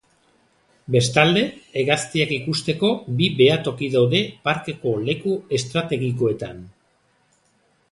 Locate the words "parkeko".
4.49-4.95